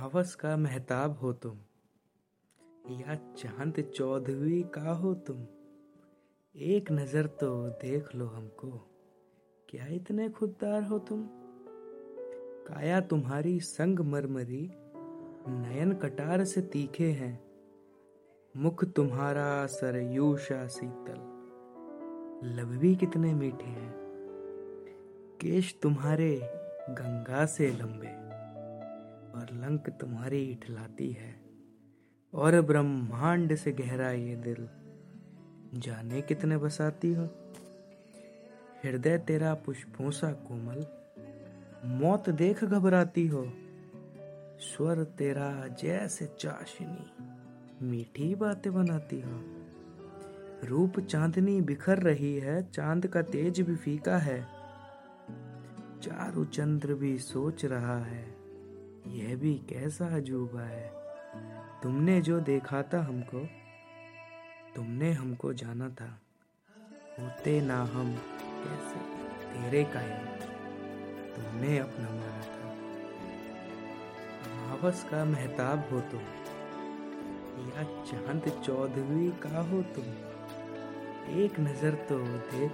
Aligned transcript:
हवस 0.00 0.34
का 0.34 0.56
महताब 0.56 1.18
हो 1.18 1.32
तुम। 1.32 1.58
या 2.90 3.14
चाँद 3.14 3.80
चौधरी 3.94 4.62
का 4.62 4.92
हो 4.92 5.14
तुम। 5.14 5.46
एक 6.56 6.92
नज़र 6.92 7.26
तो 7.26 7.68
देख 7.68 8.14
लो 8.14 8.26
हमको। 8.26 8.68
क्या 9.68 9.86
इतने 9.86 10.28
खुददार 10.28 10.82
हो 10.82 10.98
तुम? 10.98 11.28
काया 12.68 13.00
तुम्हारी 13.00 13.60
संग 13.60 14.00
मरमरी, 14.00 14.70
नयन 15.48 15.92
कटार 15.92 16.44
से 16.44 16.60
तीखे 16.62 17.10
हैं। 17.10 17.44
मुख 18.56 18.84
तुम्हारा 18.84 19.66
सरयूषा 19.66 20.66
शीतल। 20.66 21.18
लब 22.44 22.76
भी 22.80 22.96
कितने 22.96 23.34
मीठे 23.34 23.66
हैं। 23.66 23.94
केश 25.40 25.78
तुम्हारे 25.82 26.40
गंगा 26.90 27.46
से 27.46 27.70
लंबे। 27.70 28.19
और 29.34 29.46
लंक 29.52 29.90
तुम्हारी 29.90 30.42
इठलाती 30.42 31.12
है। 31.12 31.40
और 32.34 32.60
ब्रह्मांड 32.60 33.54
से 33.54 33.72
गहरा 33.72 34.10
ये 34.10 34.36
दिल 34.36 34.68
जाने 35.80 36.22
कितने 36.22 36.56
बसाती 36.56 37.14
हो। 37.14 37.24
हृदय 38.84 39.18
तेरा 39.18 39.54
पुष्पों 39.54 40.10
सा 40.10 40.32
कोमल, 40.32 40.86
मौत 41.84 42.30
देख 42.30 42.64
घबराती 42.64 43.26
हो। 43.26 43.52
स्वर 44.60 45.04
तेरा 45.04 45.66
जैसे 45.66 46.26
चाशनी, 46.26 47.26
मीठी 47.86 48.34
बातें 48.34 48.74
बनाती 48.74 49.20
हो। 49.20 49.44
रूप 50.64 51.00
चांदनी 51.00 51.60
बिखर 51.60 51.98
रही 51.98 52.34
है, 52.34 52.70
चाँद 52.70 53.06
का 53.06 53.22
तेज 53.22 53.60
भी 53.60 53.76
फीका 53.76 54.18
है। 54.18 54.46
चारु 56.02 56.44
चंद्र 56.44 56.94
भी 56.94 57.18
सोच 57.18 57.64
रहा 57.64 57.98
है। 57.98 58.39
यह 59.06 59.36
भी 59.36 59.54
कैसा 59.54 60.16
अजूबा 60.16 60.60
है? 60.60 60.92
तुमने 61.82 62.20
जो 62.20 62.40
देखा 62.40 62.82
था 62.82 63.04
हमको, 63.04 63.48
तुमने 64.76 65.12
हमको 65.12 65.52
जाना 65.52 65.88
था। 65.88 66.20
होते 67.20 67.60
ना 67.60 67.82
हम, 67.82 68.16
कैसे? 68.64 69.20
तेरे 69.54 69.84
कायम 69.84 70.26
तुमने 71.36 71.78
अपना 71.78 72.10
माना 72.10 72.40
था। 72.40 72.60
हवस 74.70 75.04
का 75.04 75.24
महताब 75.24 75.88
हो 75.92 76.00
तुम। 76.00 76.20
या 77.68 78.04
चाँद 78.04 78.62
चौधरी 78.64 79.30
का 79.30 79.60
हो 79.60 79.82
तुम। 79.82 80.04
एक 81.30 81.60
नज़र 81.60 81.94
तो 81.94 82.18
देख 82.24 82.72